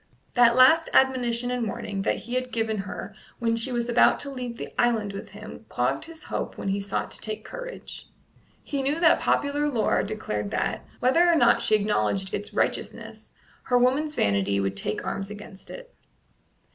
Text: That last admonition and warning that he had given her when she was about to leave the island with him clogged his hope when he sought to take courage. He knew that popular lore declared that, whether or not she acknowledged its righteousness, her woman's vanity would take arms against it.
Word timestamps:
That 0.33 0.55
last 0.55 0.89
admonition 0.93 1.51
and 1.51 1.67
warning 1.67 2.01
that 2.01 2.15
he 2.25 2.33
had 2.33 2.51
given 2.51 2.79
her 2.79 3.13
when 3.37 3.55
she 3.55 3.71
was 3.71 3.87
about 3.87 4.19
to 4.21 4.31
leave 4.31 4.57
the 4.57 4.73
island 4.75 5.13
with 5.13 5.29
him 5.29 5.67
clogged 5.69 6.05
his 6.05 6.23
hope 6.23 6.57
when 6.57 6.69
he 6.69 6.79
sought 6.79 7.11
to 7.11 7.21
take 7.21 7.45
courage. 7.45 8.07
He 8.63 8.81
knew 8.81 8.99
that 8.99 9.19
popular 9.19 9.69
lore 9.69 10.01
declared 10.01 10.49
that, 10.49 10.83
whether 11.01 11.29
or 11.31 11.35
not 11.35 11.61
she 11.61 11.75
acknowledged 11.75 12.33
its 12.33 12.51
righteousness, 12.51 13.31
her 13.65 13.77
woman's 13.77 14.15
vanity 14.15 14.59
would 14.59 14.75
take 14.75 15.05
arms 15.05 15.29
against 15.29 15.69
it. 15.69 15.93